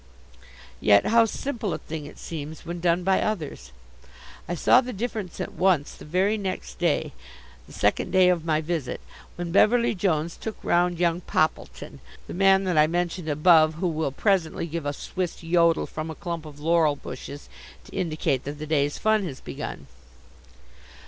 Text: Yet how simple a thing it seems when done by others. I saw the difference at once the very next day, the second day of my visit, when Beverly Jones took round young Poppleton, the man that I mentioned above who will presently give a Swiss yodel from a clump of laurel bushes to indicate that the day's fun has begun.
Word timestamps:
Yet 0.79 1.05
how 1.05 1.25
simple 1.25 1.75
a 1.75 1.77
thing 1.77 2.07
it 2.07 2.17
seems 2.17 2.65
when 2.65 2.79
done 2.79 3.03
by 3.03 3.21
others. 3.21 3.71
I 4.49 4.55
saw 4.55 4.81
the 4.81 4.93
difference 4.93 5.39
at 5.39 5.53
once 5.53 5.93
the 5.93 6.05
very 6.05 6.39
next 6.39 6.79
day, 6.79 7.13
the 7.67 7.73
second 7.73 8.09
day 8.09 8.29
of 8.29 8.43
my 8.43 8.61
visit, 8.61 8.99
when 9.35 9.51
Beverly 9.51 9.93
Jones 9.93 10.37
took 10.37 10.57
round 10.63 10.97
young 10.97 11.21
Poppleton, 11.21 11.99
the 12.25 12.33
man 12.33 12.63
that 12.63 12.79
I 12.79 12.87
mentioned 12.87 13.29
above 13.29 13.75
who 13.75 13.89
will 13.89 14.11
presently 14.11 14.65
give 14.65 14.87
a 14.87 14.91
Swiss 14.93 15.43
yodel 15.43 15.85
from 15.85 16.09
a 16.09 16.15
clump 16.15 16.47
of 16.47 16.59
laurel 16.59 16.95
bushes 16.95 17.47
to 17.83 17.91
indicate 17.95 18.43
that 18.45 18.57
the 18.57 18.65
day's 18.65 18.97
fun 18.97 19.23
has 19.25 19.39
begun. 19.39 19.85